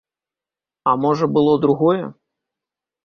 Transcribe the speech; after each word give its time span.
А 0.93 0.95
можа, 1.03 1.25
было 1.35 1.53
другое? 1.67 2.11